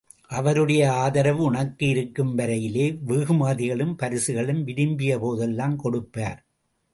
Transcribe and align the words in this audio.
அவருடைய 0.27 0.93
ஆதரவு 0.93 1.43
உனக்கு 1.43 1.85
இருக்கும்வரையிலே, 1.85 2.97
வெகுமதிகளும் 3.05 3.95
பரிசுகளும் 3.95 4.67
விரும்பியபோதெல்லாம் 4.67 5.75
கொடுப்பார். 5.75 6.41